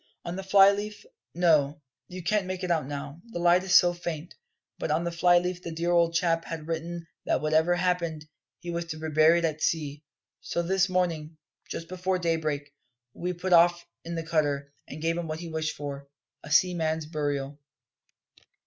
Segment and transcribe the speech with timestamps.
[0.25, 1.05] "On the fly leaf
[1.35, 4.33] no, you can't make it out now, the light is so faint
[4.79, 8.27] but on the fly leaf the dear old chap had written that whatever happened,
[8.57, 10.03] he was to be buried at sea.
[10.39, 11.37] So this morning,
[11.69, 12.73] just before daybreak,
[13.13, 16.07] we put off in the cutter, and gave him what he wished for
[16.43, 17.59] a seaman's burial."